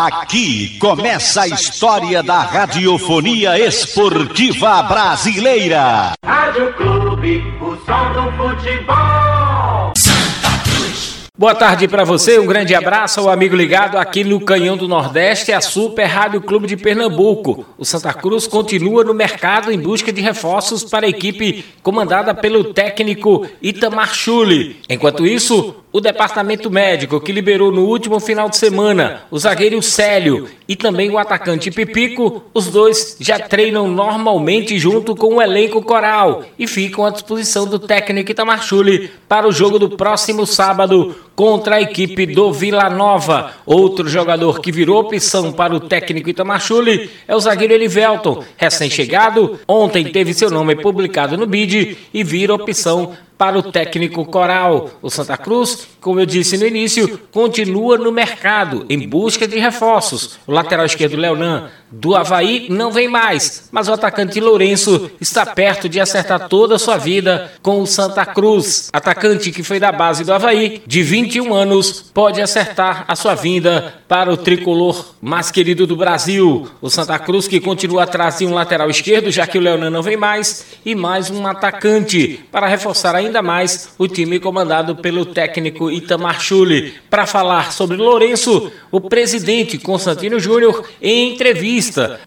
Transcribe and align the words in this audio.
Aqui 0.00 0.78
começa 0.78 1.42
a 1.42 1.48
história 1.48 2.22
da 2.22 2.38
radiofonia 2.38 3.58
esportiva 3.58 4.80
brasileira. 4.84 6.12
Rádio 6.24 6.72
Clube, 6.74 7.42
o 7.60 7.76
som 7.84 8.12
do 8.12 8.30
futebol. 8.36 9.92
Boa 11.36 11.54
tarde 11.54 11.86
para 11.86 12.02
você, 12.02 12.36
um 12.36 12.46
grande 12.46 12.74
abraço 12.74 13.20
ao 13.20 13.28
amigo 13.28 13.54
ligado 13.54 13.96
aqui 13.96 14.24
no 14.24 14.40
Canhão 14.40 14.76
do 14.76 14.88
Nordeste, 14.88 15.52
a 15.52 15.60
Super 15.60 16.06
Rádio 16.06 16.40
Clube 16.42 16.66
de 16.66 16.76
Pernambuco. 16.76 17.64
O 17.78 17.84
Santa 17.84 18.12
Cruz 18.12 18.48
continua 18.48 19.04
no 19.04 19.14
mercado 19.14 19.70
em 19.70 19.78
busca 19.78 20.12
de 20.12 20.20
reforços 20.20 20.82
para 20.82 21.06
a 21.06 21.08
equipe 21.08 21.64
comandada 21.80 22.34
pelo 22.34 22.72
técnico 22.72 23.46
Itamar 23.62 24.12
Chuli. 24.14 24.80
Enquanto 24.88 25.24
isso, 25.24 25.76
o 25.92 26.00
departamento 26.00 26.70
médico 26.70 27.20
que 27.20 27.32
liberou 27.32 27.72
no 27.72 27.86
último 27.86 28.20
final 28.20 28.48
de 28.48 28.56
semana 28.56 29.22
o 29.30 29.38
zagueiro 29.38 29.82
Célio 29.82 30.48
e 30.68 30.76
também 30.76 31.10
o 31.10 31.18
atacante 31.18 31.70
Pipico, 31.70 32.44
os 32.52 32.66
dois 32.66 33.16
já 33.18 33.38
treinam 33.38 33.88
normalmente 33.88 34.78
junto 34.78 35.16
com 35.16 35.36
o 35.36 35.42
elenco 35.42 35.82
coral 35.82 36.44
e 36.58 36.66
ficam 36.66 37.06
à 37.06 37.10
disposição 37.10 37.66
do 37.66 37.78
técnico 37.78 38.30
Itamar 38.30 38.62
Chuli 38.62 39.10
para 39.26 39.48
o 39.48 39.52
jogo 39.52 39.78
do 39.78 39.90
próximo 39.90 40.46
sábado 40.46 41.14
contra 41.38 41.76
a 41.76 41.80
equipe 41.80 42.26
do 42.26 42.52
Vila 42.52 42.90
Nova. 42.90 43.52
Outro 43.64 44.08
jogador 44.08 44.60
que 44.60 44.72
virou 44.72 44.98
opção 44.98 45.52
para 45.52 45.72
o 45.72 45.78
técnico 45.78 46.28
Itamar 46.28 46.60
Chuli 46.60 47.08
é 47.28 47.36
o 47.36 47.38
zagueiro 47.38 47.74
Elivelton, 47.74 48.42
recém-chegado, 48.56 49.56
ontem 49.68 50.06
teve 50.06 50.34
seu 50.34 50.50
nome 50.50 50.74
publicado 50.74 51.36
no 51.36 51.46
BID 51.46 51.96
e 52.12 52.24
vira 52.24 52.52
opção 52.52 53.14
para 53.38 53.56
o 53.56 53.62
técnico 53.62 54.24
coral. 54.24 54.90
O 55.00 55.08
Santa 55.08 55.36
Cruz, 55.36 55.86
como 56.00 56.18
eu 56.18 56.26
disse 56.26 56.58
no 56.58 56.66
início, 56.66 57.20
continua 57.30 57.96
no 57.96 58.10
mercado 58.10 58.84
em 58.90 59.08
busca 59.08 59.46
de 59.46 59.60
reforços. 59.60 60.40
O 60.44 60.50
lateral 60.50 60.86
esquerdo 60.86 61.16
Leonan 61.16 61.70
do 61.90 62.14
Havaí 62.14 62.66
não 62.68 62.90
vem 62.90 63.08
mais, 63.08 63.68
mas 63.72 63.88
o 63.88 63.92
atacante 63.92 64.40
Lourenço 64.40 65.10
está 65.20 65.46
perto 65.46 65.88
de 65.88 66.00
acertar 66.00 66.48
toda 66.48 66.74
a 66.74 66.78
sua 66.78 66.96
vida 66.98 67.50
com 67.62 67.80
o 67.80 67.86
Santa 67.86 68.26
Cruz. 68.26 68.90
Atacante 68.92 69.50
que 69.50 69.62
foi 69.62 69.80
da 69.80 69.90
base 69.90 70.24
do 70.24 70.32
Havaí, 70.32 70.82
de 70.86 71.02
21 71.02 71.54
anos, 71.54 72.10
pode 72.12 72.42
acertar 72.42 73.04
a 73.08 73.16
sua 73.16 73.34
vinda 73.34 73.94
para 74.06 74.30
o 74.32 74.36
tricolor 74.36 75.14
mais 75.20 75.50
querido 75.50 75.86
do 75.86 75.96
Brasil. 75.96 76.68
O 76.80 76.90
Santa 76.90 77.18
Cruz 77.18 77.48
que 77.48 77.60
continua 77.60 78.02
atrás 78.02 78.38
de 78.38 78.46
um 78.46 78.54
lateral 78.54 78.90
esquerdo, 78.90 79.30
já 79.30 79.46
que 79.46 79.58
o 79.58 79.60
Leonan 79.60 79.90
não 79.90 80.02
vem 80.02 80.16
mais, 80.16 80.66
e 80.84 80.94
mais 80.94 81.30
um 81.30 81.46
atacante 81.46 82.40
para 82.52 82.66
reforçar 82.66 83.14
ainda 83.14 83.40
mais 83.40 83.94
o 83.98 84.06
time 84.06 84.38
comandado 84.38 84.96
pelo 84.96 85.24
técnico 85.24 85.90
Itamar 85.90 86.40
Chuli. 86.40 86.94
Para 87.08 87.26
falar 87.26 87.72
sobre 87.72 87.96
Lourenço, 87.96 88.70
o 88.90 89.00
presidente 89.00 89.78
Constantino 89.78 90.38
Júnior, 90.38 90.84
em 91.00 91.32
entrevista 91.32 91.77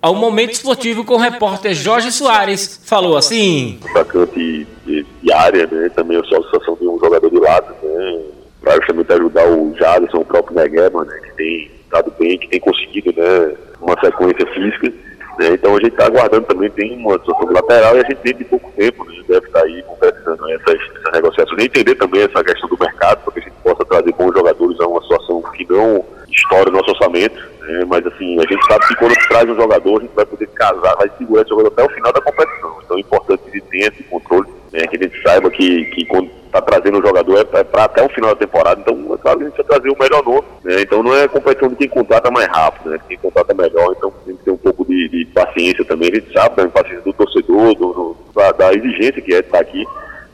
ao 0.01 0.15
Momento 0.15 0.53
Esportivo 0.53 1.03
com 1.03 1.15
o 1.15 1.17
repórter 1.17 1.73
Jorge 1.73 2.11
Soares, 2.11 2.81
falou 2.85 3.17
assim: 3.17 3.79
atacante 3.91 4.67
de, 4.85 5.05
de 5.21 5.33
área, 5.33 5.67
né? 5.71 5.89
Também 5.89 6.17
a 6.17 6.23
situação 6.23 6.77
de 6.79 6.87
um 6.87 6.99
jogador 6.99 7.29
de 7.29 7.39
lado, 7.39 7.73
né? 7.83 8.21
Para 8.61 8.75
justamente 8.75 9.13
ajudar 9.13 9.47
o 9.47 9.73
Jadson, 9.77 10.19
o 10.19 10.25
próprio 10.25 10.55
Negueba, 10.55 11.03
né? 11.05 11.19
Que 11.23 11.31
tem 11.35 11.71
estado 11.83 12.13
bem, 12.19 12.37
que 12.37 12.47
tem 12.47 12.59
conseguido, 12.59 13.13
né? 13.15 13.55
Uma 13.81 13.99
sequência 13.99 14.45
física. 14.53 14.93
Né? 15.39 15.53
Então 15.53 15.71
a 15.71 15.79
gente 15.79 15.93
está 15.93 16.05
aguardando 16.05 16.45
também, 16.45 16.69
tem 16.69 16.95
uma 16.97 17.13
situação 17.19 17.47
de 17.47 17.53
lateral 17.53 17.95
e 17.97 17.99
a 17.99 18.03
gente 18.03 18.17
tem 18.17 18.35
de 18.35 18.43
pouco 18.45 18.71
tempo, 18.71 19.03
né? 19.05 19.23
deve 19.27 19.47
estar 19.47 19.59
tá 19.59 19.65
aí 19.65 19.83
conversando 19.83 20.49
essas, 20.51 20.75
essas 20.75 21.13
negociações 21.13 21.63
e 21.63 21.65
entender 21.65 21.95
também 21.95 22.21
essa 22.21 22.43
questão 22.43 22.69
do 22.69 22.77
mercado, 22.77 23.23
para 23.23 23.33
que 23.33 23.39
a 23.39 23.43
gente 23.43 23.55
possa 23.63 23.85
trazer 23.85 24.13
bons 24.13 24.33
jogadores 24.33 24.79
a 24.79 24.87
uma 24.87 25.01
situação 25.01 25.41
que 25.53 25.65
não 25.69 26.05
estoura 26.29 26.69
o 26.69 26.73
nosso 26.73 26.91
orçamento. 26.91 27.51
Né? 27.71 27.85
Mas 27.87 28.05
assim, 28.05 28.37
a 28.37 28.43
gente 28.43 28.65
sabe 28.65 28.87
que 28.87 28.95
quando 28.95 29.15
traz 29.29 29.49
um 29.49 29.55
jogador, 29.55 29.99
a 29.99 30.01
gente 30.01 30.15
vai 30.15 30.25
poder 30.25 30.47
casar, 30.47 30.95
vai 30.97 31.09
segurar 31.17 31.41
esse 31.41 31.49
jogador 31.49 31.71
até 31.71 31.83
o 31.83 31.95
final 31.95 32.11
da 32.11 32.21
competição. 32.21 32.77
Então 32.83 32.97
é 32.97 32.99
importante 32.99 33.43
que 33.43 33.49
ele 33.49 33.61
tenha 33.61 33.87
esse 33.87 34.03
controle, 34.03 34.49
né? 34.73 34.85
que 34.87 34.97
a 34.97 35.03
gente 35.03 35.21
saiba 35.21 35.49
que, 35.49 35.85
que 35.85 36.05
quando 36.05 36.29
está 36.51 36.61
trazendo 36.61 36.99
um 36.99 37.01
jogador 37.01 37.39
é 37.39 37.63
para 37.63 37.85
até 37.85 38.05
o 38.05 38.09
final 38.09 38.31
da 38.31 38.39
temporada. 38.39 38.81
Então, 38.81 39.13
é 39.13 39.17
claro 39.17 39.37
que 39.37 39.45
a 39.45 39.47
gente 39.47 39.57
vai 39.57 39.65
trazer 39.65 39.89
o 39.89 39.97
melhor 39.97 40.25
nome. 40.25 40.43
Né? 40.63 40.81
Então 40.81 41.01
não 41.01 41.15
é 41.15 41.27
competição 41.27 41.69
de 41.69 41.75
quem 41.75 41.87
contrata 41.87 42.29
mais 42.29 42.47
rápido, 42.47 42.89
né? 42.89 42.99
quem 43.07 43.17
contrata 43.17 43.53
melhor. 43.53 43.93
Então 43.97 44.13
tem 44.25 44.35
que 44.35 44.43
ter 44.43 44.51
um 44.51 44.57
pouco 44.57 44.85
de, 44.85 45.07
de 45.07 45.25
paciência 45.27 45.85
também. 45.85 46.11
A 46.11 46.15
gente 46.15 46.33
sabe 46.33 46.57
da 46.57 46.67
paciência 46.67 47.01
do 47.01 47.13
torcedor, 47.13 47.73
do, 47.75 47.93
do, 47.93 48.17
da, 48.35 48.51
da, 48.51 48.73
exigência 48.73 49.21
que 49.21 49.33
é 49.33 49.39
estar 49.39 49.59
aqui. 49.59 49.85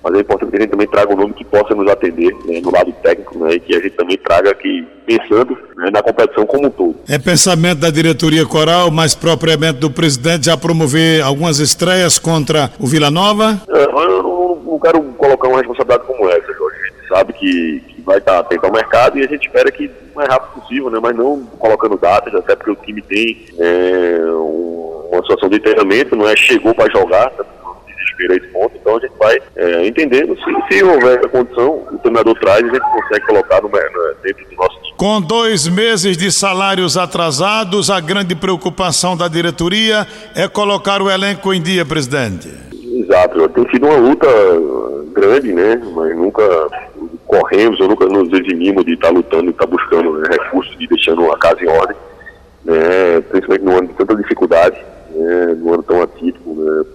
Mas 0.08 0.20
é 0.20 0.22
importante 0.22 0.52
que 0.52 0.56
a 0.56 0.62
gente 0.62 0.70
também 0.70 0.88
traga 0.88 1.14
um 1.14 1.18
nome 1.18 1.34
que 1.34 1.44
possa 1.44 1.76
nos 1.76 1.92
atender 1.92 2.34
né, 2.46 2.62
no 2.62 2.72
lado 2.72 2.94
técnico 3.04 3.38
né, 3.40 3.56
e 3.56 3.60
que 3.60 3.76
a 3.76 3.82
gente 3.82 3.96
também 3.96 4.18
traga 4.18 4.52
aqui 4.52 4.88
pensando 5.06 5.58
né, 5.76 5.90
na 5.92 6.02
competição 6.02 6.46
como 6.46 6.68
um 6.68 6.70
todo. 6.70 6.96
É 7.10 7.20
pensamento 7.20 7.80
da 7.80 7.90
diretoria 7.90 8.46
coral, 8.46 8.90
mais 8.90 9.14
propriamente 9.14 9.80
do 9.80 9.92
presidente, 9.92 10.46
já 10.46 10.56
promover 10.56 11.22
algumas 11.22 11.60
estreias 11.60 12.18
contra 12.18 12.72
o 12.80 12.88
Vila 12.88 13.12
Nova? 13.12 13.62
É, 13.70 13.84
eu 13.84 14.24
não, 14.24 14.56
não, 14.56 14.80
quero 14.80 15.02
colocar 15.18 15.50
uma 15.50 15.58
responsabilidade 15.58 16.04
como 16.08 16.30
essa, 16.30 16.54
Jorge. 16.54 16.78
A 16.80 16.86
gente 16.86 17.08
sabe 17.10 17.34
que, 17.34 17.84
que 17.90 18.02
vai 18.02 18.20
estar 18.20 18.40
atento 18.40 18.66
ao 18.66 18.72
mercado 18.72 19.20
e 19.20 19.26
a 19.26 19.28
gente 19.28 19.46
espera 19.46 19.70
que 19.70 19.88
o 19.88 20.16
mais 20.16 20.30
rápido 20.30 20.62
possível, 20.62 20.90
né, 20.90 21.00
mas 21.02 21.18
não 21.18 21.44
colocando 21.60 21.98
datas, 21.98 22.34
até 22.34 22.56
porque 22.56 22.72
o 22.72 22.76
time 22.76 23.02
tem 23.02 23.46
é, 23.60 24.22
um, 24.26 25.10
uma 25.12 25.22
situação 25.22 25.50
de 25.50 25.60
treinamento, 25.60 26.16
não 26.16 26.30
é 26.30 26.36
chegou 26.36 26.74
para 26.74 26.90
jogar, 26.90 27.30
tá 28.18 28.24
desespero 28.24 28.34
a 28.34 28.36
esse 28.36 28.48
ponto, 28.48 28.78
então 28.80 28.98
a 28.98 29.00
gente 29.00 29.14
vai 29.18 29.38
é, 29.56 29.88
entendendo 29.88 30.36
se, 30.38 30.76
se 30.76 30.84
houver 30.84 31.20
a 31.26 31.30
condição, 31.30 31.88
o 31.92 31.98
treinador 32.00 32.36
traz 32.40 32.62
e 32.62 32.70
a 32.70 32.74
gente 32.74 32.92
consegue 32.92 33.26
colocar 33.26 33.62
no, 33.62 33.70
dentro 34.24 34.46
do 34.50 34.56
nosso 34.56 34.82
time. 34.82 34.94
Com 34.98 35.22
dois 35.22 35.68
meses 35.68 36.18
de 36.18 36.32
salários 36.32 36.98
atrasados, 36.98 37.90
a 37.90 38.00
grande 38.00 38.36
preocupação 38.36 39.16
da 39.16 39.28
diretoria 39.28 40.08
é 40.36 40.48
colocar 40.48 41.02
o 41.02 41.10
elenco 41.10 41.54
em 41.54 41.62
dia, 41.62 41.86
presidente. 41.86 42.50
Exato, 42.98 43.48
tem 43.50 43.70
sido 43.70 43.86
uma 43.86 43.98
luta 43.98 44.28
grande, 45.14 45.54
né? 45.54 45.82
Mas 45.96 46.16
nunca 46.16 46.44
corremos, 47.26 47.80
ou 47.80 47.88
nunca 47.88 48.06
nos 48.06 48.32
eximimos 48.34 48.86
de 48.86 48.94
estar 48.94 49.10
lutando 49.10 49.48
e 49.48 49.50
estar 49.50 49.68
buscando 49.68 50.14
né, 50.20 50.30
recursos 50.32 50.76
e 50.80 50.88
deixando 50.88 51.32
a 51.32 51.38
casa 51.38 51.64
em 51.64 51.68
ordem, 51.68 51.98
né? 52.66 53.22
Principalmente 53.30 53.66
no 53.66 53.78
ano 53.78 53.88
de 53.88 53.94
tanta 53.94 54.16
dificuldade, 54.16 54.78
né? 55.12 55.58
No 55.60 55.74
ano 55.74 55.84
tão 55.84 56.02
atípico, 56.02 56.54
né? 56.56 56.86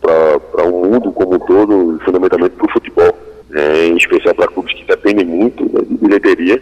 Para 0.00 0.64
o 0.64 0.84
um 0.84 0.90
mundo 0.90 1.12
como 1.12 1.34
um 1.34 1.38
todo, 1.38 2.00
fundamentalmente 2.04 2.56
para 2.56 2.66
o 2.66 2.72
futebol, 2.72 3.18
né? 3.50 3.86
em 3.86 3.96
especial 3.96 4.34
para 4.34 4.48
clubes 4.48 4.74
que 4.74 4.84
dependem 4.84 5.26
muito 5.26 5.64
né, 5.64 5.80
de 5.86 5.96
bilheteria, 5.96 6.60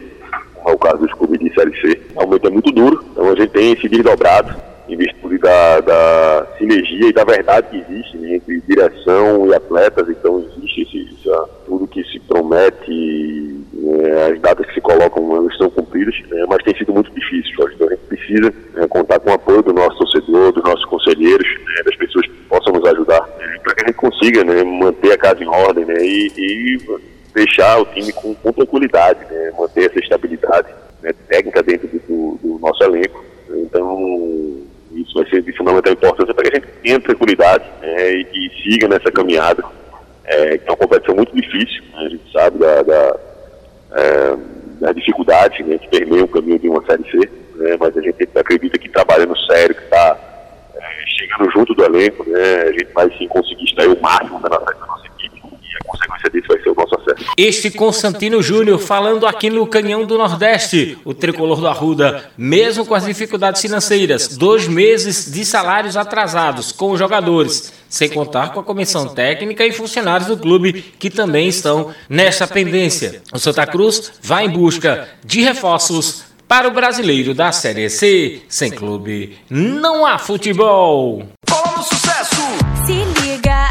como 0.54 0.70
é 0.70 0.72
o 0.72 0.78
caso 0.78 0.98
dos 0.98 1.12
clubes 1.12 1.38
de 1.38 1.54
Série 1.54 1.80
C. 1.80 2.00
Realmente 2.14 2.39
é 2.50 2.52
muito 2.52 2.72
duro, 2.72 3.04
então 3.12 3.30
a 3.30 3.36
gente 3.36 3.50
tem 3.50 3.76
se 3.80 3.88
desdobrado 3.88 4.54
em 4.88 4.96
virtude 4.96 5.38
da, 5.38 5.80
da 5.80 6.46
sinergia 6.58 7.08
e 7.08 7.12
da 7.12 7.22
verdade 7.22 7.68
que 7.70 7.76
existe 7.76 8.18
né, 8.18 8.34
entre 8.34 8.60
direção 8.62 9.46
e 9.46 9.54
atletas, 9.54 10.08
então 10.08 10.40
existe 10.40 10.82
esse, 10.82 11.28
tudo 11.64 11.86
que 11.86 12.02
se 12.04 12.18
promete, 12.18 13.60
né, 13.72 14.32
as 14.32 14.40
datas 14.40 14.66
que 14.66 14.74
se 14.74 14.80
colocam 14.80 15.46
estão 15.48 15.70
cumpridas, 15.70 16.14
né, 16.28 16.44
mas 16.48 16.64
tem 16.64 16.76
sido 16.76 16.92
muito 16.92 17.08
difícil, 17.12 17.54
Jorge. 17.54 17.76
Então 17.76 17.86
a 17.86 17.90
gente 17.90 18.06
precisa 18.08 18.52
contar 18.88 19.20
com 19.20 19.30
o 19.30 19.34
apoio 19.34 19.62
do 19.62 19.72
nosso 19.72 19.96
torcedor, 19.96 20.50
dos 20.50 20.64
nossos 20.64 20.84
conselheiros, 20.86 21.46
das 21.84 21.96
pessoas 21.96 22.26
que 22.26 22.32
possam 22.48 22.72
nos 22.72 22.84
ajudar, 22.90 23.22
para 23.62 23.74
que 23.76 23.84
a 23.84 23.86
gente 23.86 23.96
consiga 23.96 24.42
né, 24.42 24.64
manter 24.64 25.12
a 25.12 25.18
casa 25.18 25.44
em 25.44 25.48
ordem 25.48 25.84
né, 25.84 25.94
e, 26.00 26.32
e 26.36 26.78
deixar 27.32 27.80
o 27.80 27.84
time 27.86 28.12
com, 28.12 28.34
com 28.34 28.52
tranquilidade, 28.52 29.20
né, 29.30 29.52
manter 29.56 29.88
essa 29.88 30.00
estabilidade 30.00 30.66
técnica 31.28 31.62
dentro 31.62 31.88
do, 31.88 31.99
elenco. 33.00 33.24
Então, 33.50 34.68
isso 34.92 35.14
vai 35.14 35.28
ser 35.28 35.42
de 35.42 35.52
fundamental 35.56 35.92
importância 35.92 36.34
para 36.34 36.44
que 36.44 36.56
a 36.56 36.60
gente 36.60 36.72
tenha 36.82 37.00
tranquilidade 37.00 37.64
né, 37.80 38.12
e, 38.12 38.26
e, 38.32 38.62
siga 38.62 38.88
nessa 38.88 39.10
caminhada, 39.10 39.64
é, 40.24 40.58
que 40.58 40.68
é 40.68 40.70
uma 40.70 40.76
competição 40.76 41.14
muito 41.14 41.34
difícil, 41.34 41.82
né, 41.92 42.06
a 42.06 42.08
gente 42.08 42.32
sabe 42.32 42.58
da, 42.58 42.82
da, 42.82 43.16
é, 43.92 44.36
da 44.80 44.92
dificuldade 44.92 45.62
né, 45.62 45.78
que 45.78 45.88
permeia 45.88 46.24
o 46.24 46.28
caminho 46.28 46.58
de 46.58 46.68
uma 46.68 46.84
Série 46.86 47.10
C, 47.10 47.18
né, 47.56 47.76
mas 47.78 47.96
a 47.96 48.00
gente 48.00 48.28
acredita 48.34 48.78
que 48.78 48.88
trabalhando 48.88 49.36
sério, 49.46 49.74
que 49.74 49.82
está 49.82 50.18
é, 50.74 51.06
chegando 51.06 51.50
junto 51.52 51.74
do 51.74 51.84
elenco, 51.84 52.28
né, 52.28 52.62
a 52.62 52.72
gente 52.72 52.92
vai 52.92 53.10
sim 53.16 53.28
conseguir 53.28 53.64
extrair 53.64 53.88
o 53.88 54.00
máximo 54.00 54.40
da 54.40 54.48
nossa, 54.48 54.74
da 54.74 54.86
nossa 54.86 55.06
equipe 55.06 55.36
e 55.36 55.76
a 55.76 55.84
consequência 55.86 56.30
disso 56.30 56.48
vai 56.48 56.62
ser 56.62 56.70
o 56.70 56.74
nosso 56.74 56.94
acesso. 56.96 57.24
Este 57.42 57.70
Constantino 57.70 58.42
Júnior 58.42 58.78
falando 58.78 59.26
aqui 59.26 59.48
no 59.48 59.66
Canhão 59.66 60.04
do 60.04 60.18
Nordeste, 60.18 60.98
o 61.06 61.14
tricolor 61.14 61.58
do 61.58 61.66
Arruda, 61.66 62.30
mesmo 62.36 62.84
com 62.84 62.94
as 62.94 63.06
dificuldades 63.06 63.62
financeiras, 63.62 64.36
dois 64.36 64.68
meses 64.68 65.32
de 65.32 65.42
salários 65.42 65.96
atrasados 65.96 66.70
com 66.70 66.92
os 66.92 66.98
jogadores, 66.98 67.72
sem 67.88 68.10
contar 68.10 68.52
com 68.52 68.60
a 68.60 68.62
comissão 68.62 69.08
técnica 69.08 69.64
e 69.64 69.72
funcionários 69.72 70.28
do 70.28 70.36
clube 70.36 70.84
que 70.98 71.08
também 71.08 71.48
estão 71.48 71.94
nessa 72.10 72.46
pendência. 72.46 73.22
O 73.32 73.38
Santa 73.38 73.66
Cruz 73.66 74.12
vai 74.20 74.44
em 74.44 74.50
busca 74.50 75.08
de 75.24 75.40
reforços 75.40 76.24
para 76.46 76.68
o 76.68 76.72
brasileiro 76.72 77.32
da 77.32 77.52
Série 77.52 77.88
C. 77.88 78.42
Sem 78.50 78.70
clube, 78.70 79.38
não 79.48 80.04
há 80.04 80.18
futebol. 80.18 81.26
Como 81.48 81.82
sucesso! 81.82 82.36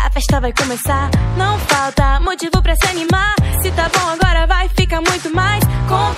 A 0.09 0.11
festa 0.11 0.41
vai 0.41 0.51
começar. 0.51 1.11
Não 1.37 1.59
falta 1.59 2.19
motivo 2.19 2.63
pra 2.63 2.75
se 2.75 2.87
animar. 2.87 3.35
Se 3.61 3.69
tá 3.71 3.87
bom 3.93 4.09
agora 4.09 4.47
vai 4.47 4.67
ficar 4.69 5.01
muito 5.01 5.33
mais 5.33 5.63
com 5.87 6.15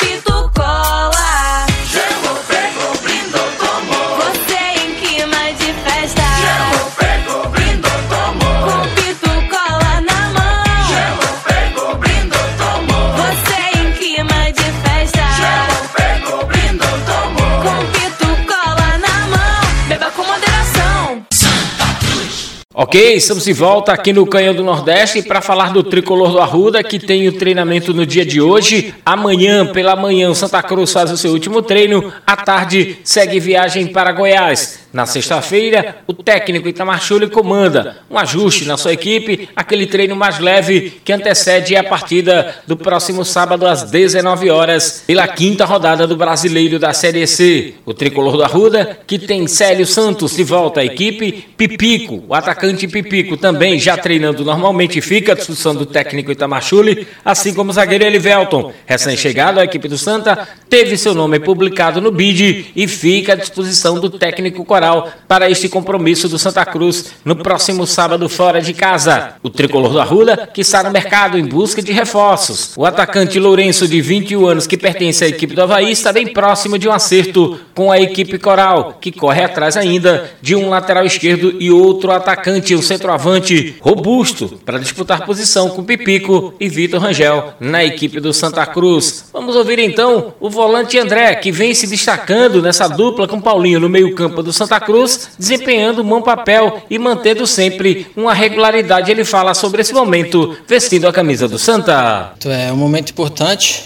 Ok, 22.92 23.16
estamos 23.16 23.46
de 23.46 23.54
volta 23.54 23.94
aqui 23.94 24.12
no 24.12 24.28
Canhão 24.28 24.54
do 24.54 24.66
Nordeste 24.66 25.22
para 25.22 25.40
falar 25.40 25.72
do 25.72 25.82
tricolor 25.82 26.34
do 26.34 26.42
Arruda, 26.42 26.84
que 26.84 27.00
tem 27.00 27.26
o 27.26 27.32
treinamento 27.32 27.94
no 27.94 28.06
dia 28.06 28.26
de 28.26 28.42
hoje. 28.42 28.94
Amanhã, 29.06 29.66
pela 29.66 29.96
manhã, 29.96 30.30
o 30.30 30.36
Santa 30.36 30.62
Cruz 30.62 30.92
faz 30.92 31.10
o 31.10 31.16
seu 31.16 31.32
último 31.32 31.62
treino. 31.62 32.12
À 32.28 32.36
tarde, 32.36 32.98
segue 33.02 33.40
viagem 33.40 33.88
para 33.88 34.12
Goiás. 34.12 34.82
Na 34.92 35.06
sexta-feira, 35.06 36.00
o 36.06 36.12
técnico 36.14 36.68
Itamar 36.68 37.02
Chuli 37.02 37.30
comanda 37.30 38.00
um 38.10 38.18
ajuste 38.18 38.66
na 38.66 38.76
sua 38.76 38.92
equipe, 38.92 39.48
aquele 39.56 39.88
treino 39.88 40.18
mais 40.18 40.38
leve 40.38 41.00
que 41.06 41.14
antecede 41.14 41.78
a 41.78 41.84
partida 41.84 42.56
do 42.68 42.76
próximo 42.76 43.24
sábado 43.24 43.66
às 43.66 43.90
19 43.90 44.50
horas, 44.50 45.06
pela 45.08 45.26
quinta 45.30 45.64
rodada 45.64 46.06
do 46.06 46.18
Brasileiro 46.18 46.78
da 46.78 46.92
Série 46.92 47.26
C. 47.26 47.76
O 47.86 47.94
tricolor 47.94 48.36
do 48.36 48.44
Arruda, 48.44 49.00
que 49.08 49.18
tem 49.18 49.48
Célio 49.48 49.88
Santos 49.88 50.36
de 50.36 50.44
volta 50.44 50.82
à 50.82 50.86
equipe, 50.86 51.48
Pipico, 51.56 52.26
o 52.28 52.34
atacante 52.34 52.81
Pipico 52.88 53.38
também 53.38 53.80
já 53.80 53.98
treinando 53.98 54.44
normalmente, 54.44 55.02
fica 55.02 55.34
à 55.34 55.36
discussão 55.36 55.76
do 55.76 55.86
técnico 55.86 56.32
Itamar 56.32 56.62
Chuli, 56.62 57.08
assim 57.24 57.54
como 57.54 57.72
o 57.72 57.74
zagueiro 57.74 58.04
Elivelton, 58.04 58.72
recém-chegado 58.86 59.60
à 59.60 59.64
equipe 59.64 59.88
do 59.88 59.98
Santa, 59.98 60.48
teve 60.70 60.98
seu 60.98 61.14
nome 61.14 61.40
publicado 61.40 62.02
no 62.02 62.12
BID 62.12 62.72
e 62.76 62.88
fica 62.88 63.34
à 63.34 63.36
disposição 63.36 64.00
do 64.00 64.10
técnico 64.10 64.64
Coral 64.66 65.10
para 65.28 65.50
este 65.50 65.68
compromisso 65.68 66.28
do 66.28 66.40
Santa 66.40 66.66
Cruz 66.66 67.14
no 67.26 67.36
próximo 67.36 67.86
sábado 67.86 68.28
fora 68.30 68.62
de 68.62 68.74
casa. 68.74 69.36
O 69.44 69.50
tricolor 69.50 69.92
do 69.92 70.00
Arruda, 70.00 70.50
que 70.54 70.62
está 70.62 70.84
no 70.84 70.92
mercado 70.92 71.38
em 71.38 71.46
busca 71.46 71.82
de 71.82 71.92
reforços. 71.92 72.74
O 72.76 72.86
atacante 72.86 73.40
Lourenço, 73.40 73.88
de 73.88 74.02
21 74.02 74.46
anos, 74.48 74.68
que 74.68 74.78
pertence 74.78 75.24
à 75.24 75.28
equipe 75.28 75.56
do 75.56 75.62
Havaí, 75.62 75.92
está 75.92 76.12
bem 76.14 76.28
próximo 76.28 76.78
de 76.78 76.88
um 76.88 76.92
acerto 76.92 77.60
com 77.74 77.92
a 77.92 78.00
equipe 78.00 78.38
Coral, 78.38 78.98
que 79.00 79.12
corre 79.12 79.44
atrás 79.44 79.78
ainda 79.78 80.32
de 80.42 80.56
um 80.56 80.70
lateral 80.70 81.06
esquerdo 81.06 81.56
e 81.60 81.72
outro 81.72 82.12
atacante, 82.12 82.71
um 82.76 82.82
centroavante 82.82 83.76
robusto, 83.82 84.60
para 84.66 84.80
disputar 84.80 85.26
posição 85.26 85.70
com 85.70 85.84
Pipico 85.84 86.54
e 86.60 86.68
Vitor 86.68 87.00
Rangel 87.00 87.54
na 87.60 87.84
equipe 87.84 88.20
do 88.20 88.34
Santa 88.34 88.66
Cruz. 88.66 89.26
Vamos 89.34 89.56
ouvir 89.56 89.80
então 89.80 90.34
o 90.40 90.50
volante 90.50 90.98
André, 90.98 91.36
que 91.36 91.52
vem 91.52 91.74
se 91.74 91.88
destacando 91.88 92.62
nessa 92.62 92.88
dupla 92.88 93.28
com 93.28 93.42
Paulinho 93.42 93.80
no 93.80 93.90
meio-campo 93.90 94.42
do 94.42 94.54
Santa 94.54 94.80
Cruz, 94.80 95.32
desempenhando 95.38 96.02
um 96.02 96.08
bom 96.08 96.22
papel 96.22 96.84
e 96.90 96.98
mantendo 96.98 97.46
sempre 97.48 98.08
uma 98.16 98.34
regularidade. 98.34 99.12
Ele 99.12 99.26
fala 99.26 99.54
sobre 99.54 99.82
esse 99.82 99.94
momento 99.94 100.56
vestindo 100.68 101.08
a 101.08 101.14
camisa 101.14 101.48
do 101.48 101.58
Santa. 101.58 102.34
É 102.46 102.72
um 102.72 102.78
momento 102.78 103.12
importante 103.12 103.84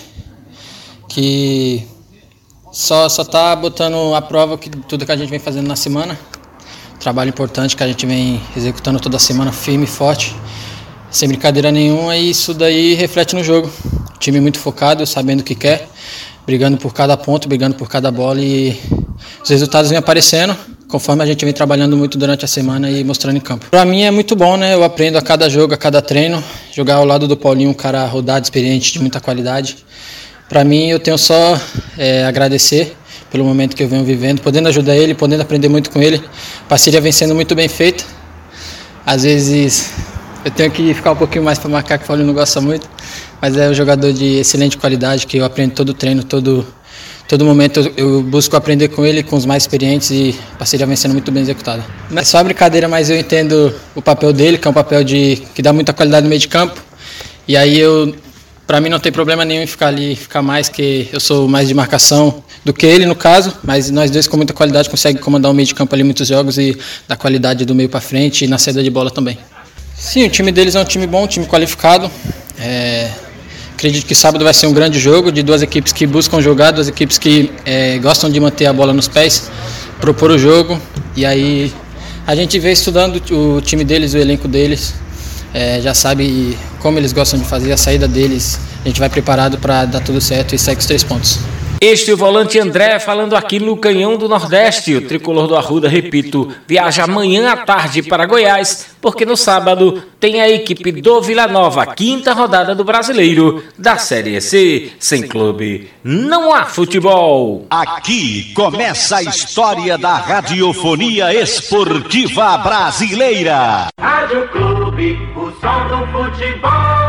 que 1.07 1.83
só 2.71 3.07
só 3.07 3.23
tá 3.23 3.55
botando 3.55 4.13
à 4.13 4.21
prova 4.21 4.57
que 4.57 4.69
tudo 4.69 5.05
que 5.05 5.11
a 5.11 5.15
gente 5.15 5.29
vem 5.29 5.39
fazendo 5.39 5.67
na 5.67 5.75
semana. 5.75 6.19
Trabalho 6.99 7.29
importante 7.29 7.75
que 7.75 7.83
a 7.83 7.87
gente 7.87 8.05
vem 8.05 8.41
executando 8.55 8.99
toda 8.99 9.19
semana 9.19 9.51
firme 9.51 9.83
e 9.83 9.87
forte, 9.87 10.35
sem 11.11 11.27
brincadeira 11.27 11.71
nenhuma, 11.71 12.15
e 12.15 12.29
isso 12.29 12.53
daí 12.53 12.93
reflete 12.95 13.35
no 13.35 13.43
jogo. 13.43 13.71
O 14.15 14.19
time 14.19 14.39
muito 14.39 14.59
focado, 14.59 15.05
sabendo 15.05 15.41
o 15.41 15.43
que 15.43 15.55
quer, 15.55 15.87
brigando 16.45 16.77
por 16.77 16.93
cada 16.93 17.15
ponto, 17.15 17.47
brigando 17.47 17.75
por 17.75 17.89
cada 17.89 18.09
bola 18.11 18.39
e 18.41 18.79
os 19.43 19.49
resultados 19.49 19.89
vêm 19.89 19.99
aparecendo 19.99 20.55
conforme 20.87 21.23
a 21.23 21.25
gente 21.25 21.43
vem 21.43 21.53
trabalhando 21.53 21.97
muito 21.97 22.17
durante 22.17 22.45
a 22.45 22.47
semana 22.47 22.89
e 22.89 23.03
mostrando 23.03 23.37
em 23.37 23.41
campo. 23.41 23.65
Para 23.69 23.85
mim 23.85 24.03
é 24.03 24.11
muito 24.11 24.35
bom, 24.35 24.55
né? 24.55 24.73
Eu 24.73 24.83
aprendo 24.83 25.17
a 25.17 25.21
cada 25.21 25.49
jogo, 25.49 25.73
a 25.73 25.77
cada 25.77 26.01
treino, 26.01 26.43
jogar 26.71 26.95
ao 26.95 27.05
lado 27.05 27.27
do 27.27 27.35
Paulinho, 27.35 27.69
um 27.69 27.73
cara 27.73 28.05
rodado, 28.05 28.43
experiente, 28.43 28.93
de 28.93 28.99
muita 28.99 29.19
qualidade. 29.19 29.77
Para 30.47 30.63
mim 30.63 30.87
eu 30.87 30.99
tenho 30.99 31.17
só 31.17 31.59
é, 31.97 32.23
agradecer 32.23 32.95
pelo 33.35 33.43
momento 33.43 33.75
que 33.75 33.83
eu 33.83 33.87
venho 33.89 34.05
vivendo, 34.05 34.39
podendo 34.39 34.69
ajudar 34.69 34.95
ele, 34.95 35.13
podendo 35.13 35.41
aprender 35.41 35.67
muito 35.67 35.91
com 35.91 36.01
ele. 36.01 36.23
Parceria 36.69 37.01
vem 37.01 37.11
sendo 37.11 37.35
muito 37.35 37.53
bem 37.53 37.67
feita. 37.67 38.05
Às 39.05 39.23
vezes 39.23 39.91
eu 40.45 40.51
tenho 40.51 40.71
que 40.71 40.93
ficar 40.93 41.11
um 41.11 41.17
pouquinho 41.17 41.43
mais 41.43 41.59
para 41.59 41.69
marcar 41.69 41.97
que 41.97 42.05
o 42.05 42.07
Paulinho 42.07 42.27
não 42.27 42.33
gosta 42.33 42.61
muito, 42.61 42.89
mas 43.41 43.57
é 43.57 43.67
um 43.69 43.73
jogador 43.73 44.13
de 44.13 44.37
excelente 44.37 44.77
qualidade 44.77 45.27
que 45.27 45.35
eu 45.35 45.43
aprendo 45.43 45.73
todo 45.73 45.93
treino, 45.93 46.23
todo 46.23 46.65
todo 47.27 47.43
momento 47.43 47.91
eu, 47.97 48.21
busco 48.21 48.55
aprender 48.55 48.87
com 48.89 49.05
ele, 49.05 49.21
com 49.21 49.35
os 49.35 49.45
mais 49.45 49.63
experientes 49.63 50.11
e 50.11 50.33
a 50.53 50.57
parceria 50.59 50.85
vem 50.85 50.95
sendo 50.95 51.11
muito 51.11 51.29
bem 51.29 51.43
executada. 51.43 51.83
Não 52.09 52.21
é 52.21 52.23
só 52.23 52.41
brincadeira, 52.41 52.87
mas 52.87 53.09
eu 53.09 53.17
entendo 53.17 53.75
o 53.93 54.01
papel 54.01 54.31
dele, 54.31 54.57
que 54.57 54.65
é 54.65 54.71
um 54.71 54.73
papel 54.73 55.03
de 55.03 55.43
que 55.53 55.61
dá 55.61 55.73
muita 55.73 55.91
qualidade 55.91 56.23
no 56.23 56.29
meio 56.29 56.39
de 56.39 56.47
campo. 56.47 56.81
E 57.45 57.57
aí 57.57 57.77
eu, 57.77 58.15
para 58.65 58.81
mim 58.81 58.89
não 58.89 58.99
tem 58.99 59.11
problema 59.11 59.45
nenhum 59.45 59.61
em 59.61 59.67
ficar 59.67 59.87
ali, 59.87 60.15
ficar 60.15 60.41
mais 60.41 60.69
que 60.69 61.09
eu 61.11 61.19
sou 61.19 61.47
mais 61.47 61.67
de 61.67 61.73
marcação 61.73 62.43
do 62.63 62.73
que 62.73 62.85
ele 62.85 63.05
no 63.05 63.15
caso, 63.15 63.53
mas 63.63 63.91
nós 63.91 64.09
dois 64.09 64.27
com 64.27 64.37
muita 64.37 64.53
qualidade 64.53 64.89
conseguem 64.89 65.21
comandar 65.21 65.51
o 65.51 65.53
meio 65.53 65.67
de 65.67 65.75
campo 65.75 65.93
ali 65.93 66.03
muitos 66.03 66.27
jogos 66.27 66.57
e 66.57 66.77
dar 67.07 67.15
qualidade 67.15 67.63
do 67.65 67.75
meio 67.75 67.89
para 67.89 68.01
frente 68.01 68.45
e 68.45 68.47
na 68.47 68.57
saída 68.57 68.83
de 68.83 68.89
bola 68.89 69.11
também. 69.11 69.37
Sim, 69.97 70.25
o 70.25 70.29
time 70.29 70.51
deles 70.51 70.75
é 70.75 70.79
um 70.79 70.85
time 70.85 71.07
bom, 71.07 71.23
um 71.23 71.27
time 71.27 71.45
qualificado. 71.45 72.09
É, 72.59 73.11
Acredito 73.75 74.05
que 74.05 74.15
sábado 74.15 74.41
vai 74.41 74.53
ser 74.53 74.67
um 74.67 74.73
grande 74.73 74.97
jogo 74.97 75.33
de 75.33 75.43
duas 75.43 75.61
equipes 75.61 75.91
que 75.91 76.07
buscam 76.07 76.41
jogar, 76.41 76.71
duas 76.71 76.87
equipes 76.87 77.17
que 77.17 77.51
é, 77.65 77.97
gostam 77.97 78.29
de 78.29 78.39
manter 78.39 78.67
a 78.67 78.73
bola 78.73 78.93
nos 78.93 79.09
pés, 79.09 79.51
propor 79.99 80.31
o 80.31 80.37
jogo. 80.37 80.79
E 81.13 81.25
aí 81.25 81.73
a 82.25 82.33
gente 82.33 82.57
vê 82.57 82.71
estudando 82.71 83.21
o 83.31 83.59
time 83.59 83.83
deles, 83.83 84.13
o 84.13 84.17
elenco 84.17 84.47
deles, 84.47 84.95
é, 85.53 85.81
já 85.81 85.93
sabe 85.93 86.57
como 86.85 86.99
eles 86.99 87.13
gostam 87.13 87.39
de 87.39 87.47
fazer 87.47 87.71
a 87.71 87.77
saída 87.77 88.07
deles. 88.07 88.59
A 88.83 88.87
gente 88.87 88.99
vai 88.99 89.09
preparado 89.09 89.57
para 89.57 89.85
dar 89.85 90.01
tudo 90.01 90.21
certo 90.21 90.53
e 90.53 90.59
segue 90.59 90.79
os 90.79 90.85
três 90.85 91.03
pontos. 91.03 91.39
Este 91.81 92.11
é 92.11 92.13
o 92.13 92.17
volante 92.17 92.59
André 92.59 92.99
falando 92.99 93.35
aqui 93.35 93.59
no 93.59 93.75
Canhão 93.75 94.17
do 94.17 94.29
Nordeste. 94.29 94.93
O 94.93 95.07
tricolor 95.07 95.47
do 95.47 95.55
Arruda, 95.55 95.89
repito, 95.89 96.47
viaja 96.67 97.03
amanhã 97.03 97.51
à 97.51 97.57
tarde 97.57 98.03
para 98.03 98.27
Goiás, 98.27 98.95
porque 99.01 99.25
no 99.25 99.35
sábado 99.35 100.03
tem 100.19 100.39
a 100.39 100.47
equipe 100.47 100.91
do 100.91 101.21
Vila 101.21 101.47
Nova, 101.47 101.87
quinta 101.87 102.33
rodada 102.33 102.75
do 102.75 102.83
Brasileiro 102.83 103.63
da 103.77 103.97
Série 103.97 104.39
C. 104.39 104.91
Sem 104.99 105.23
clube, 105.23 105.89
não 106.03 106.53
há 106.53 106.65
futebol. 106.65 107.65
Aqui 107.67 108.53
começa 108.53 109.17
a 109.17 109.23
história 109.23 109.97
da 109.97 110.17
radiofonia 110.17 111.33
esportiva 111.33 112.59
brasileira. 112.59 113.87
Rádio 113.99 114.47
Clube, 114.49 114.84
o 115.35 115.51
som 115.51 115.87
do 115.89 116.07
futebol. 116.07 117.04